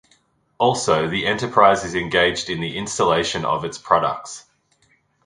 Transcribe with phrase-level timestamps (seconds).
[0.57, 4.45] Also the enterprise is engaged in the installation of its products.